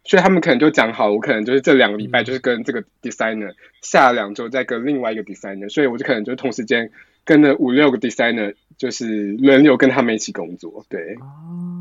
[0.04, 6.90] 所以他们可能就讲好，我可能就是这两个礼拜就是跟这个 designer，下两周再跟另外一个 designer，所以我就可能就同时间
[7.24, 11.16] 跟了五六个 designer，就是轮流跟他们一起工作，对，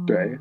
[0.08, 0.38] 对。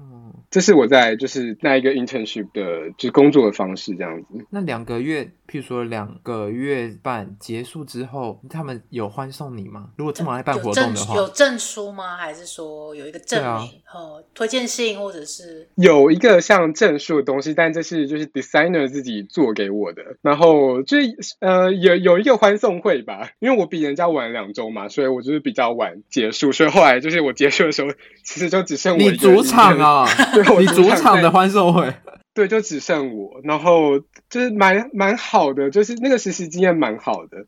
[0.51, 4.45] 这是我在就是那一个 internship 的，就是工作的方式这样子。
[4.51, 9.91] 那两个月，譬如说两个月半结束之后，他们有欢送你吗？
[9.97, 12.17] 如果这么爱办活动的话，有证书吗？
[12.17, 13.69] 还是说有一个证明？
[13.85, 20.03] 啊、呃，推荐信或者是有一个像证书的东西，但这是就是 designer 自己做给我的。
[20.23, 20.97] 然后就
[21.41, 27.91] 呃有有一个欢送会吧，因为我比人家晚两周嘛，所以我就是比较晚结束，所以后来就是我结束的时候，
[28.25, 29.11] 其实就只剩我一个。
[29.11, 30.09] 你主场啊。
[30.59, 31.93] 你主场的欢送会，
[32.35, 33.99] 对，就只剩我，然后
[34.31, 37.47] 就是蛮蛮好的，就是那个实习经验蛮好的，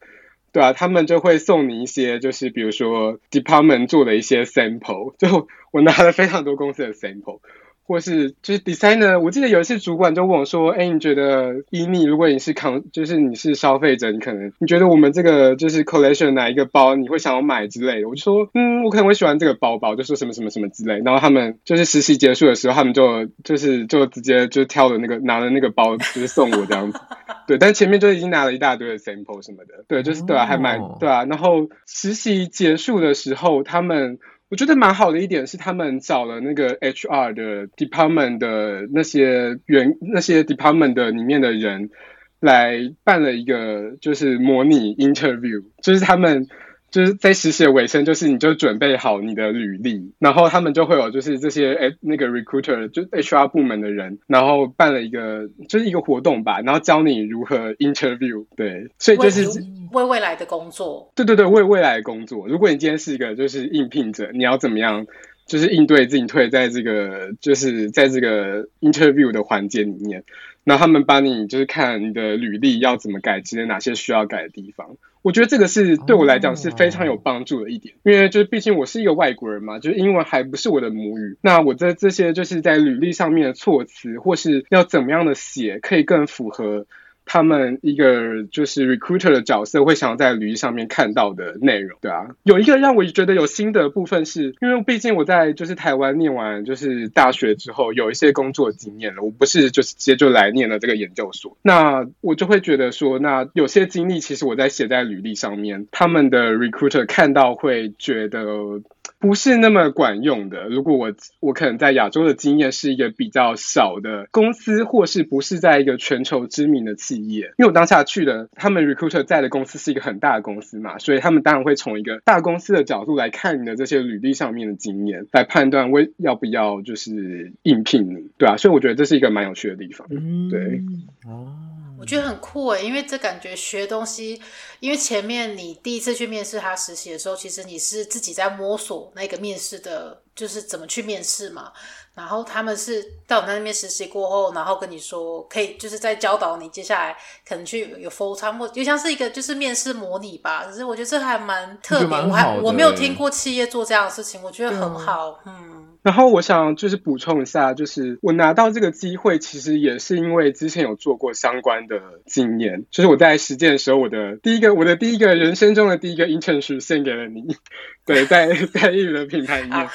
[0.53, 7.41] 对啊，他们就会送你一些，就是比如说 department 做的一些 sample，就我拿了非常多公司的 sample。
[7.87, 26.99] 或是就是 designer，我记得有一次主管就问我说：“哎、欸，你觉得以你，如果你是扛，就是你是消费者，你可能你觉得我们这个就是 collection 哪一个包你会想要买之类的？”我就说：“嗯，我可能会喜欢这个包包，就说什么什么什么之类。”然后他们就是实习结束的时候，他们就就是就直接就挑了那个拿了那个包，就是送我这样子。
[27.47, 29.85] 对，但前面就已经拿了一大堆的 sample 什么的。
[29.87, 31.25] 对，就是对啊，还蛮对啊。
[31.25, 34.19] 然后实习结束的时候，他们。
[34.55, 41.91] 我觉得蛮好的一点是，他们找了那个 HR 的 department 的那些员，那些 department 的里面的人
[42.39, 46.47] 来办了一个就是模拟 interview，就是他们。
[46.95, 59.45] 就是在实习的尾声，就是你就准备好你的履历，然后他们就会有就是这些诶那个 recruiter 就 HR 部门的人，然后办了一个就是一个活动吧，然后教你如何 interview，对，所以就是
[59.91, 62.47] 为，为未来的工作，对对对，为未来的工作。
[62.47, 65.05] 如果你今天是一个就是应聘者，你要怎么样
[65.49, 70.23] 就是应对进退在这个就是在这个 interview 的环节里面，
[70.63, 74.97] 然后他们帮你就是看你的履历要怎么改，之类哪些需要改的地方。
[75.25, 81.39] 我觉得这个是对我来讲是非常有帮助的一点，因为就是毕竟我是一个外国人嘛，就是英文还不是我的母语。
[81.41, 86.87] 那我在这些就是在履历上面的措辞，或是要怎么样的写，可以更符合。
[87.27, 108.83] 他们一个就是 recruiter 的角色会想要在履历上面看到的内容，对啊，有一个让我觉得有心得的部分是，因为毕竟我在就是台湾念完就是大学之后有一些工作经验了，我不是就是直接就来念了这个研究所，那我就会觉得说，那有些经历其实我在写在履历上面，他们的 recruiter 看到会觉得。
[109.19, 110.69] 不是那么管用的。
[110.69, 130.07] 如果我我可能在亚洲的经验是一个比较小的公司，或是不是在一个全球知名的企业，因为我当下去的，他们 recruiter 在的公司是一个很大的公司嘛，所以他们当然会从一个大公司的角度来看你的这些履历上面的经验，来判断为要不要就是应聘你，对啊，所以我觉得这是一个蛮有趣的地方，
[130.51, 130.83] 对，
[131.27, 131.53] 哦。
[131.97, 134.39] 我觉得很酷诶，因为这感觉学东西，
[134.81, 141.73] 因为前面你第一次去面试他实习的时候，其实你是自己在摸索那个面试的，就是怎么去面试嘛。
[142.15, 147.17] 然后他们是到你那边实习过后，然后跟你说可以，就是在教导你接下来
[147.49, 150.65] 可能去有 full time 或就像是一个就是面试模拟吧。
[150.65, 155.94] 可是我觉得这还蛮特别，我还我没有听过企业做这样的事情，我觉得很好，嗯。
[156.05, 162.85] 然后我想就是补充一下，就是我拿到这个机会，其实也是因为之前有做过相关的经验。
[162.91, 167.57] 就是我在实践的时候，我的第一个，我的第一个人生中的第一个 internship 献给了你。
[168.05, 169.89] 对，在 在英语的品牌里面。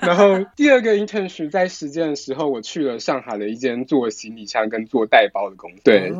[0.00, 5.82] 然后第二个 internship 在实践的时候，我去了上海的一间做行李箱跟做带包的公司。
[5.84, 6.12] 对，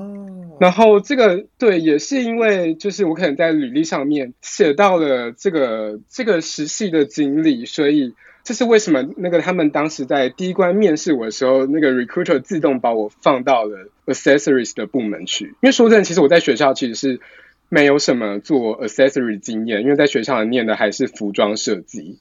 [0.60, 8.14] 然后这个对也是因为就是我可能在履历上面写到了这个这个实习的经历，所以。
[8.44, 9.08] 这是为什么？
[9.16, 15.46] 那个他们当时在第一关面试我的时候，那个 recruiter 自动把我放到了 accessories 的部门去。
[15.46, 17.20] 因为说真的，其实我在学校其实是
[17.68, 22.18] 没有什么做 accessories 经验，因为在学校念的还是服装设计，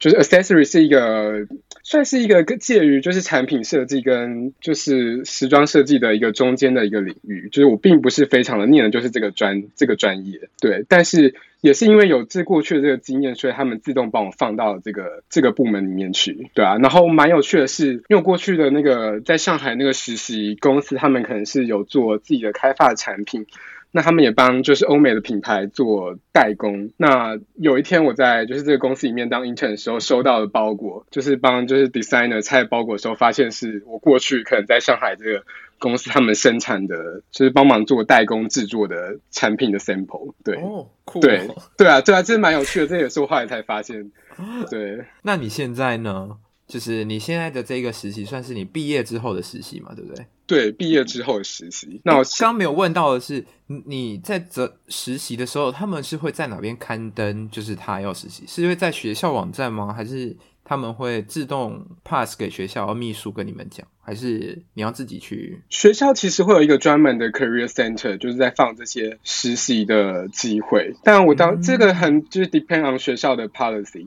[0.00, 1.46] 就是 accessory 是一个
[1.84, 7.48] 算是一个介于就是产品设计跟就是时装设计的一个中间的一个领域。
[7.52, 11.36] 就是我并不是非常的念的就是这个专这个专业，对，但是。
[11.62, 16.78] 也是因为有这过去的这个经验，所以他们自动帮我放到了这个这个部门里面去，对啊。
[16.78, 23.44] 然后蛮有趣的是，因为过去的那个在上海那个实习公司，他们可能是有做自己的开发产品，
[23.92, 26.90] 那他们也帮就是欧美的品牌做代工。
[26.96, 35.44] 那有一天我在就是这个公司里面当 intern 的时候，收到的包裹，就是帮就是 designer 拆包裹的时候，发现是我过去可能在上海这个。
[35.82, 41.48] 公司他们生产的，就是帮忙做代工制作的产品的 sample，对，哦，酷，对，
[41.78, 44.12] 对啊，对啊，这是蛮有趣的，这也是我后来才发现。
[44.70, 46.36] 对，那你现在呢？
[46.70, 49.92] 就是你现在的这个实习，算是你毕业之后的实习嘛？
[49.94, 50.24] 对不对？
[50.46, 52.00] 对，毕业之后的实习。
[52.04, 57.50] 那我刚没有问到的是，你在这实习的时候，他们是会在哪边刊登？
[57.50, 59.92] 就是他要实习，是因为在学校网站吗？
[59.92, 60.36] 还是？
[60.62, 65.60] 他们会自动 pass 给学校秘书跟你们讲，还是你要自己去？
[65.68, 70.94] 学校其实会有一个专门的 career center，就是在放这些实习的机会。
[71.02, 74.06] 但我当、嗯、这个很就是 depend on 学校的 policy。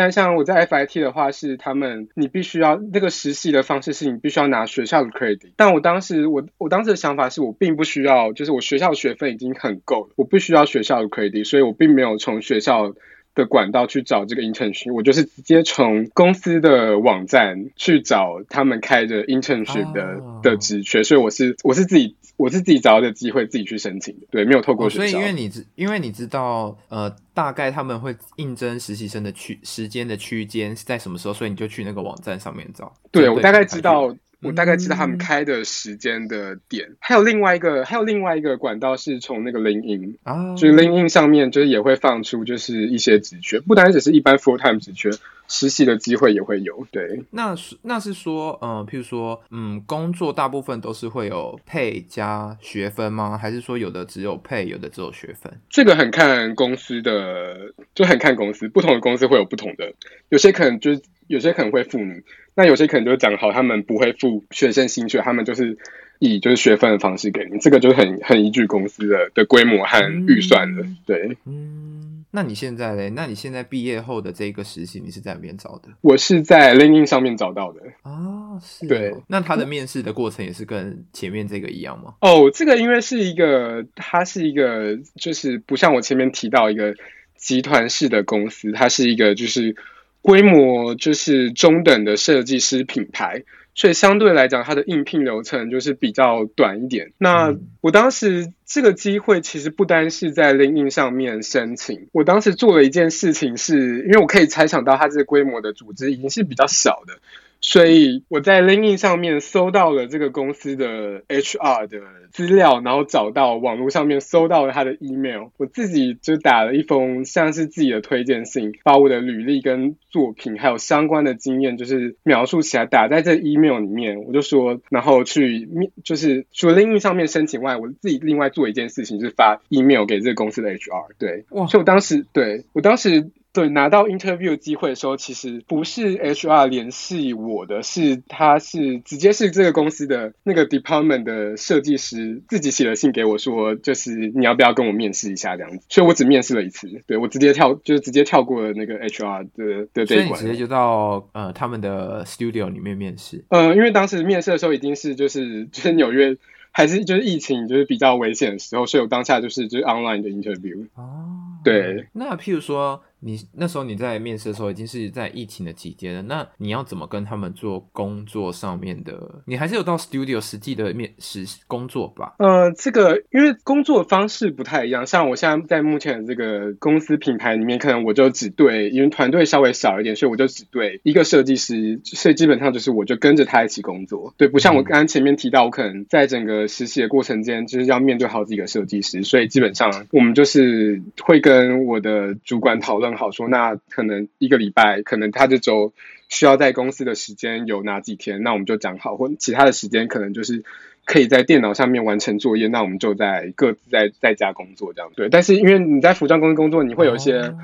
[0.00, 5.50] 但像我在 FIT 的话，是他们你必须要那个实习的方式是你必须要拿学校的 credit。
[5.56, 12.94] 但我当时我我当时的想法是我并不需要，就是我学校的学分已经很够了，我不需要学校的 credit，所以我并没有从学校。
[13.34, 20.42] 的管道去找这个 internship，我就是直接从公司的网站去找他们开的 internship 的、oh.
[20.42, 25.02] 的职缺，所以我是我是自己我是自己找到的机会自己去申请的，对，没有透过学校。
[25.02, 32.92] Oh, 所以因为你知因为你知道呃大概他们会应征实习生的区时间的区间是在什么时候，所以你就去那个网站上面找。
[33.10, 34.14] 对，我大概知道。
[34.42, 45.10] 我大概知道他们开的时间的点，嗯，还有另外一个，还有另外一个管道是从那个 LinkedIn 啊，就是 LinkedIn 上面就是也会放出就是一些职缺，不单只是一般 full time 职缺，
[45.50, 46.86] 实习的机会也会有。
[46.90, 53.36] 对，那是那是说，嗯，譬如说，嗯，工作大部分都是会有 pay 加学分吗？
[53.36, 55.52] 还是说有的只有 pay，有的只有学分？
[55.68, 59.92] 这个很看公司的，就很看公司，不同的公司会有不同的，
[60.28, 62.22] 有些可能就是有些可能会付你。
[62.54, 65.78] 那有些可能就讲好，他们不会付学生薪水，他们就是
[66.18, 70.84] 以就是学分的方式给你，这个就很很依据公司的的规模和预算的。
[71.06, 73.10] 对，嗯，那你现在嘞？
[73.10, 75.88] 那你现在毕业后的这个实习，你是在哪边找的？
[76.00, 77.80] 我是在 LinkedIn 上面找到的。
[78.02, 78.88] 哦，是哦。
[78.88, 82.14] 对，那他的面试的过程也是跟前面这个一样吗？
[82.20, 86.94] 哦，这个因为是一个，它是一个，就是不像我前面提到一个
[87.36, 89.76] 集团式的公司，它是一个就是。
[90.22, 93.42] 规模就是中等的设计师品牌，
[93.74, 97.12] 所以相对来讲，它的应聘流程就是比较短一点。
[97.18, 107.18] 那我当时这个机会其实不单是在 LinkedIn 上面申请，我当时做了一件事情是，是因为我可以猜想到它这个规模的组织已经是比较小的。
[107.62, 112.00] 所以我在 LinkedIn 上面搜到了这个公司的 HR 的
[112.32, 131.08] 资料，然后找到网络上面搜到了他的 email，我自己就打了一封像是自己的推荐信，把我的履历跟作品还有相关的经验就是描述起来，打在这 email 里面，我就说，然后去面就是除了 LinkedIn 上面申请外，我自己另外做一件事情，就是发 email 给这个公司的 HR。
[131.18, 133.30] 对，哇，所以我当时对我当时。
[133.52, 156.36] 对，拿到 interview 机会的时候，其实不是 HR 联系我的，是他是直接是这个公司的那个 department 的设计师自己写了信给我说，就是你要不要跟我面试一下这样子，所以我只面试了一次，对，我直接跳，就是直接跳过了那个 HR 的的这一关，所以你直接就到呃他们的 studio 里面面试，呃，因为当时面试的时候已经是就是就是纽约。
[156.72, 160.86] 还是就是疫情就是比较危险的时候，所以我当下就是就是 online 的 interview。
[160.94, 162.06] 哦，对。
[162.12, 163.02] 那譬如说。
[163.20, 169.42] 你那时候你在面试的时候已经是在疫情的期间了，那你要怎么跟他们做工作上面的？
[169.46, 172.34] 你还是有到 studio 实际的面试工作吧？
[172.38, 184.32] 呃，这个因为工作方式不太一样，像我现在在目前的这个公司品牌里面，可能我就只对，因为团队稍微少一点，所以我就只对一个设计师，所以基本上就是我就跟着他一起工作。
[184.38, 193.09] 对，不像我刚刚前面提到，我可能在整个实习的过程间就是要面对好几个设计师，所以基本上我们就是会跟我的主管讨论。
[193.16, 195.92] 好说，那可能一个礼拜，可能他这周
[196.28, 200.64] 需要在公司的时间有哪几天，那我们就讲好，或其他的时间可能就是
[201.04, 205.10] 可以在电脑上面完成作业，那我们就在各自在在家工作这样。
[205.14, 207.54] 对，但是因为你在服装公司工作，你会有一些。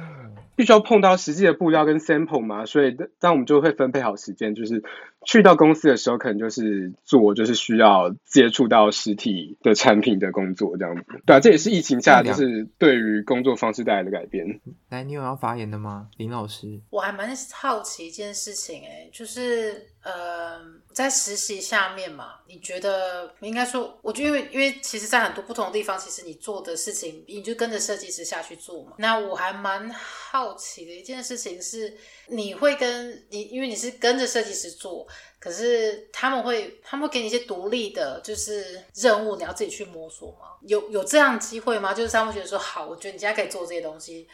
[0.59, 4.83] 必须要碰到实际的布料跟 sample 嘛，所以当我们就会分配好时间，就是
[5.27, 11.03] 去到公司的时候，可能就是做就是需要接触到实体的产品的工作这样子。
[11.27, 14.61] 对啊，这也是疫情下就是对于工作方式带来的改变。
[14.89, 16.81] 来，你有要发言的吗，林老师？
[16.91, 20.61] 我还蛮好奇一件事情，哎，就是呃，
[20.93, 28.93] 在实习下面嘛，你觉得应该说，我就因为因为其实，在很多不同的地方，其实你做的事情，你就跟着设计师下去做嘛。
[28.99, 31.93] 那我还蛮好奇的一件事情是，
[32.29, 35.07] 你会跟你，因为你是跟着设计师做，
[35.39, 40.57] 可是他们会，他们会给你一些独立的，就是任务，你要自己去摸索吗？
[40.63, 41.95] 有有这样机会吗？
[41.95, 44.27] 就是他们觉得说，好，我觉得你现在可以做这些东西。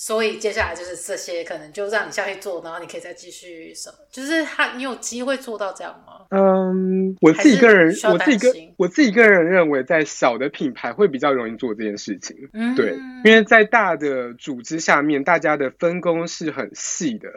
[0.00, 3.96] 所以接下来就是这些，可能就让你下去做，然后你可以再继续什么？
[4.12, 6.24] 就是他，你有机会做到这样吗？
[6.30, 12.48] 嗯，我自己个人，我自己个我自己个人认为，在小的品牌会比较容易做这件事情。
[12.52, 17.28] 嗯，对，因为在大的组织下面，大家的分工是很细的。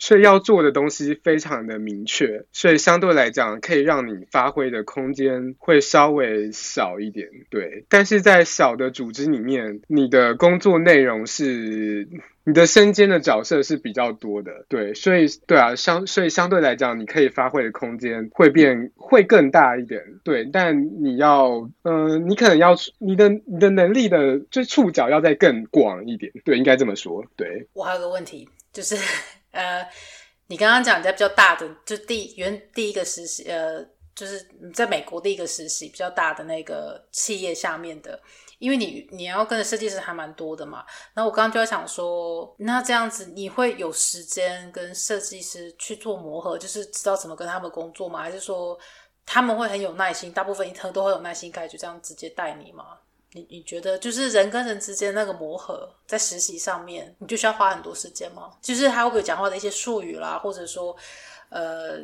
[0.00, 7.84] 所以要做的东西非常的明确，所以相对来讲可以让你发挥的空间会稍微少一点，对。
[7.90, 12.08] 但是在小的组织里面，你的工作内容是
[12.44, 14.94] 你的身兼的角色是比较多的，对。
[14.94, 20.46] 所以对啊，相所以相对来讲，你可以发挥的空间会变会更大一点，对。
[20.50, 27.68] 但你要，嗯、呃，你可能要你的你的能力的就触角要再更广一点，对，应该这么说，对。
[27.74, 28.96] 我还有个问题就是。
[29.52, 29.88] 呃，
[30.46, 33.84] 你刚刚讲在比较大的，就第原第一个实习，呃，
[34.14, 38.20] 就是你在美国第一个实习比较大的那个企业下面的，
[38.58, 40.84] 因为你你要跟的设计师还蛮多的嘛。
[41.14, 48.20] 然后我刚刚就在想说，那这样子你会有时间跟设计师去做磨合，就是知道怎么跟他们工作吗？
[48.20, 48.78] 还是说
[49.24, 52.98] 他们会很有耐心，大部分一特都会有耐心，可以就这样直接带你吗？
[53.32, 58.50] 你你觉得就是人跟人之间那个磨合，在实习上面，你就需要花很多时间吗？
[58.60, 60.96] 就是他会不会讲话的一些术语啦，或者说，
[61.48, 61.98] 呃，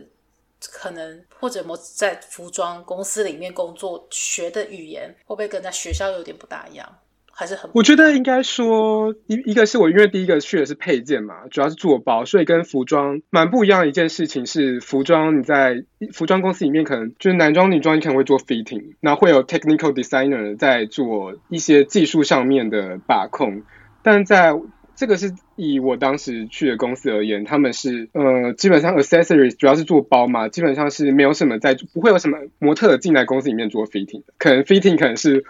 [0.61, 6.99] 可能或者么在服装公司里面工作学的语言，会不会跟在学校有点不大一样？
[7.39, 15.84] 还是很，我觉得应该说一一个是我因为第一个去的是配件嘛，主要是做包，所以跟服装蛮不一样的一件事情是，服装你在
[16.14, 23.64] 服装公司里面可能就是男装女装你可能会做 fitting，那会有 technical designer 在做一些技术上面的把控，
[24.03, 24.55] 但在
[24.95, 35.45] 这个是以我当时去的公司而言，他们是呃基本上 accessories 主要是做包嘛，基本上是没有什么在不会有什么模特进来公司里面做 fitting，可能 fitting 可能是。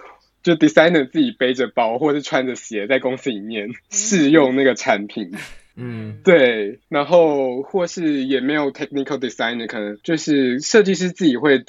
[0.46, 5.32] 就 designer 自己背着包，或是穿着鞋在公司里面试用那个产品，
[5.74, 11.64] 嗯，对，然后或是也没有 technical designer，可能就是设计师自己会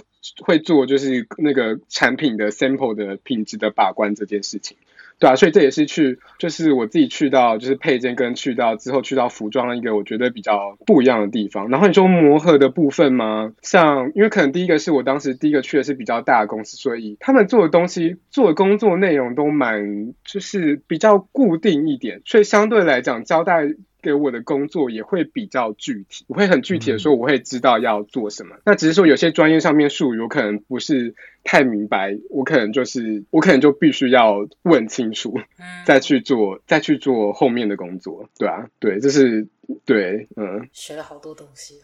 [0.46, 4.78] 会做，就是那个产品的 sample 的品质的把关这件事情。
[5.20, 11.70] 对啊，所以这也是去，就是我自己去到，就是配件跟去到之后去到服装一个我觉得比较不一样的地方。
[11.70, 13.52] 然后你说磨合的部分吗？
[13.62, 23.68] 像因为可能第一个是我当时第一个去的是比较大的公司，所以他们做的东西、做的工作内容都蛮就是比较固定一点，所以相对来讲交代。
[24.08, 28.56] 给我的工作也会比较具体，我会很具体的说，我会知道要做什么。
[28.56, 35.38] 嗯、那只是说有些专业上面术语，我可能不是太明白，我可能就是我可能就必须要问清楚，
[35.86, 39.46] 再去做，再去做后面的工作，对啊，对，这是
[39.84, 41.82] 对，嗯，学了好多东西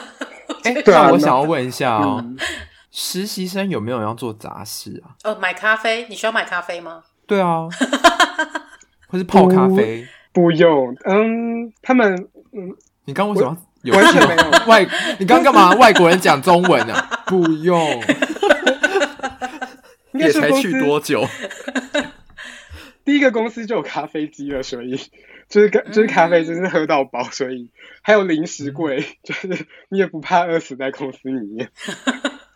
[0.64, 2.34] 哎、 欸，对啊，我想要问一下哦，嗯、
[2.90, 5.12] 实习生有没有要做杂事啊？
[5.24, 7.04] 哦，买咖啡，你需要买咖啡吗？
[7.26, 7.68] 对啊，
[9.08, 10.08] 或是泡咖啡。
[10.38, 12.76] 不用，嗯，他们，嗯，
[13.06, 14.86] 你刚为什么有完全没有外？
[15.18, 15.74] 你刚干嘛？
[15.74, 17.10] 外国人讲中文啊？
[17.26, 18.00] 不用，
[20.14, 21.26] 也才去多久？
[23.04, 24.96] 第一个公司就有咖啡机了，所以
[25.48, 27.70] 就是咖就是咖啡，真是喝到饱，所以
[28.02, 29.48] 还有零食柜，就是
[29.88, 31.70] 你也不怕饿死在公司里面。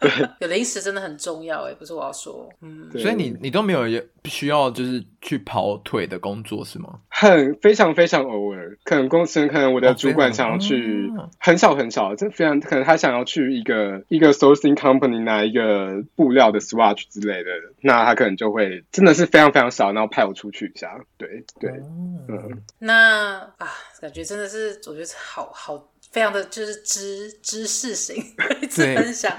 [0.40, 3.82] 有零食真的很重要哎，不是我要说，嗯，所以你你都没有
[4.24, 7.00] 需要就是去跑腿的工作是吗？
[7.08, 17.50] 很非常非常偶尔，可能公司可能我的主管想要去，哦、很少很少，这非常可能他想要去一个一个 sourcing company 拿一个布料的 swatch 之类的，
[17.80, 23.68] 那他可能就会真的是非常非常少，然后派我出去一下，对对，哦、嗯，那啊，
[24.00, 25.91] 感觉真的是我觉得好好。
[26.12, 28.16] 非常的就是知知识型，
[28.62, 29.34] 一次分享。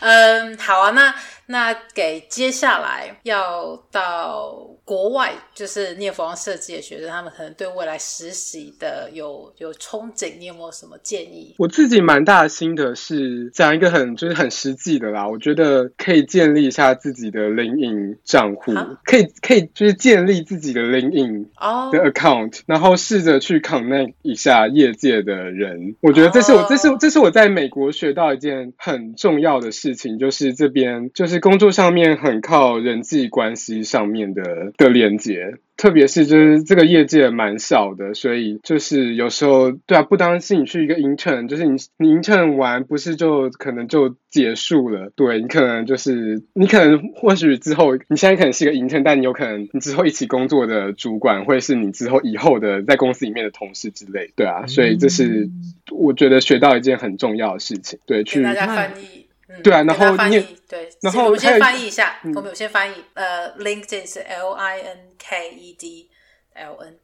[0.00, 1.14] 嗯，好啊，那
[1.46, 11.54] 那给接下来要到国外，就是念服装设计的学生，他们可能对未来实习的有有憧憬，你有没有什么建议？
[11.58, 18.74] 我自己蛮大的心得是讲一个很就是很实际的啦，我觉得可以建立一下自己的 LinkedIn 账户，
[19.04, 21.44] 可以可以就是建立自己的 LinkedIn
[21.92, 22.62] 的 account，、oh.
[22.66, 26.18] 然后试着去 connect 一下业界的人，我。
[26.18, 34.42] 觉得这是我，这是这是我在美国学到一件很重要的事情，就是这边就是工作上面很靠人际关系上面的
[34.78, 35.58] 的连接。
[35.76, 55.48] 特别是就是这个业界蛮小的，所以就是有时候对啊，不单是你去一个 intern，就是你你 intern 完不是就可能就结束了，对，你可能就是你可能或许之后你现在可能是一个 intern，但你有可能你之后一起工作的主管会是你之后以后的在公司里面的同事之类，对啊，所以这是
[55.92, 59.27] 我觉得学到一件很重要的事情，对，去大家翻译。
[59.50, 63.02] 嗯、对啊，然后翻译对，然后我们先翻译一下，嗯、我们先翻译。
[63.14, 66.10] 呃，LinkedIn 是 L I N K E D
[66.52, 66.98] L N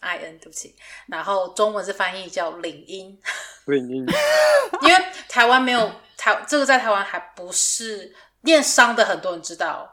[0.00, 0.76] I N，对不起。
[1.06, 3.18] 然后中文是翻译叫领英。
[3.64, 4.06] 领英，
[4.82, 9.90] 因为台湾没有台，这个在台湾还不是念商的很多人知道，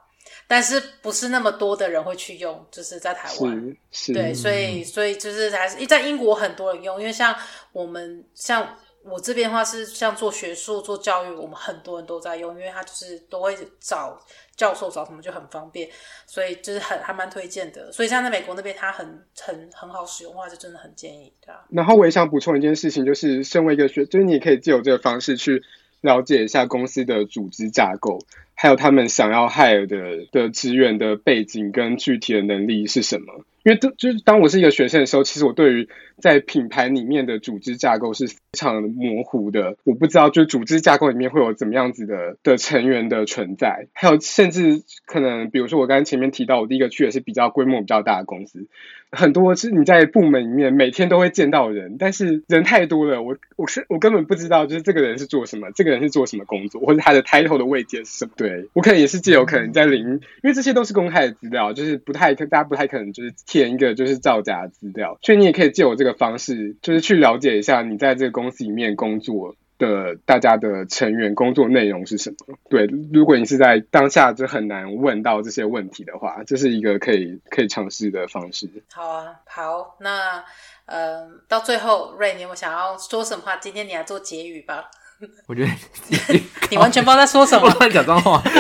[0.48, 3.78] 但是不是那么多的人会去用，就是在台湾。
[4.14, 7.34] 对，所以所以就是还是在英国很多人用，因为像
[7.72, 8.78] 我们像。
[9.08, 14.20] 我这边的话是像做学术、做教育，我们很多人都在用，因为他就是都会找
[14.56, 15.88] 教授找什么就很方便，
[16.26, 17.92] 所以就是很还蛮推荐的。
[17.92, 21.62] 所以像在美国那边，它很很很好使用的话，就真的很建议，对啊。
[21.70, 25.62] 然后我也想补充一件事情，就是身为一个学，就是你可以借由这个方式去
[26.02, 28.26] 了解一下公司的组织架构，
[28.56, 33.46] 还有他们想要 hire 的的职员的背景跟具体的能力是什么。
[33.64, 35.90] 因为就是当我是一个学生的时候，其实我对于
[36.22, 39.78] 在品牌里面的组织架构是非常模糊的。
[39.84, 48.68] 我不知道，就组织架构里面会有怎么样子的的成员的存在，还有甚至可能，比如说我刚刚前面提到，我第一个去的是比较规模比较大的公司，
[49.12, 58.32] 很多是你在部门里面每天都会见到人，但是人太多了，我我是我根本不知道，就是这个人是做什么，这个人是做什么工作，或者他的 title 的位阶是什么。
[58.36, 63.34] 对，我可能也是借由可能在零，因为这些都是公开的资料，就是不太大家不太可能就是。
[63.46, 72.58] 填一个就是造假的资料，所以你也可以借我这个方式，就是去了解一下你在这个公司里面工作的大家的成员工作内容是什么。
[72.70, 78.70] 对，如果你是在当下就很难问到这些问题的话，这是一个可以可以尝试的方式。
[78.94, 80.44] 好啊，好，那
[80.86, 83.58] 呃，到最后，Ray，你有想要说什么话？
[83.58, 84.90] 今天你来做结语吧。
[85.48, 85.72] 我觉得
[86.70, 88.42] 你完全不知道在说什么，乱讲脏话。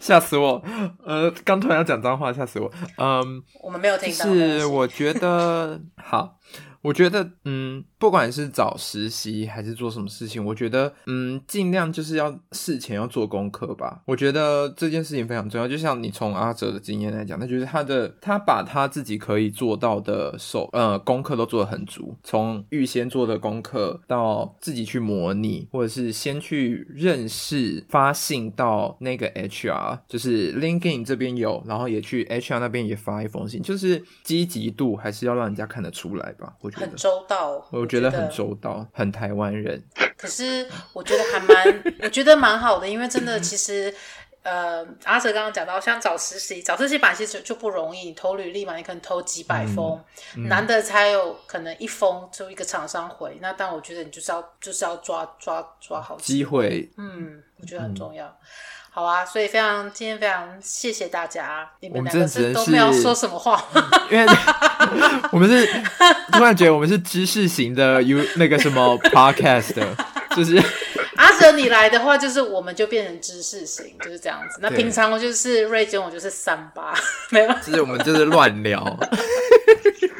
[0.00, 0.62] 吓死我！
[1.04, 2.70] 呃，刚突然要讲脏话，吓死我。
[2.98, 4.24] 嗯，我们没有听到。
[4.24, 6.36] 是，我觉得好。
[6.82, 14.02] 我觉得，嗯，不管是找实习还是做什么事情，我觉得，嗯，尽量就是要事前要做功课吧。
[14.04, 15.66] 我觉得这件事情非常重要。
[15.66, 22.14] 就像你从阿哲的经验来讲，那就是他的，他把他自己可以做到的手，呃，功课都做得很足。
[22.22, 36.54] 从预先做的功课到自己去模拟，或者是先去认识、发信到那个 HR，就是 LinkedIn 这边有，然后也去 HR 那边也发一封信，就是积极度还是要让人家看得出来吧。
[36.60, 36.86] 我觉得。
[36.86, 39.82] 很周到，我觉得很周到，很台湾人。
[40.16, 43.94] 可是我觉得还蛮， 我觉得蛮好的，因为真的，其实，
[44.42, 49.98] 呃，阿哲刚刚讲到，像找实习，找实习版其实就不容易，你投履历嘛，你可能投几百封，
[50.36, 53.38] 嗯嗯、难得才有可能一封就一个厂商回。
[53.40, 58.26] 那但我觉得你就是要就是要抓抓抓好机会，嗯，我觉得很重要。
[58.26, 58.34] 嗯
[58.96, 63.62] 好啊，所以非常今天非常谢谢大家，你们两个是都没有说什么话，
[64.10, 64.26] 因为
[65.30, 65.66] 我们是
[66.32, 69.86] 突然觉得我们是知识型的，有那个什么 podcast 的，
[70.34, 70.56] 就是
[71.16, 74.60] 阿哲得你来的话，就是我们就变成知识型，就是这样子。
[74.62, 76.94] 那平常我就是瑞娟，我就是三八，
[77.28, 77.52] 没有。
[77.66, 78.98] 就是我们就是乱聊，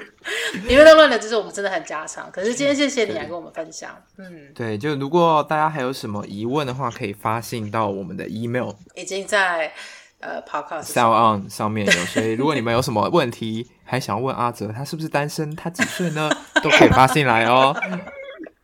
[0.69, 2.31] 因为那乱了就是我们真的很家常。
[2.31, 9.73] 可是今天谢谢你来跟我们分享，嗯，对，就如果大家还有什么疑问的话，可以发信到我们的 email，已经在
[10.21, 11.93] 呃 podcast Sound On 上面有。
[12.07, 16.31] 所以如果你们有什么问题，还想要问阿泽他是不是单身，他几岁呢，
[16.63, 17.75] 都可以发信来哦。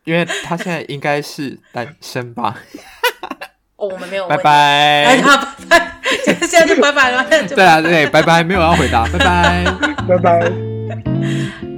[0.05, 2.57] 因为他现在应该是单身吧？
[3.77, 4.27] 哦，我们没有。
[4.27, 4.51] 拜拜。
[5.05, 6.01] 哎呀，拜拜！
[6.41, 7.23] 现在就拜拜了。
[7.47, 9.65] 对啊，对，拜拜，没有要回答，拜拜，
[10.07, 11.72] 拜拜。